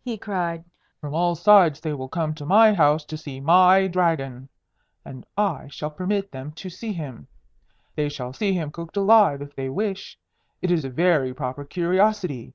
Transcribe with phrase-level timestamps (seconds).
[0.00, 0.64] he cried.
[1.02, 4.48] "From all sides they will come to my house to see my Dragon.
[5.04, 7.26] And I shall permit them to see him.
[7.94, 10.18] They shall see him cooked alive, if they wish.
[10.62, 12.54] It is a very proper curiosity.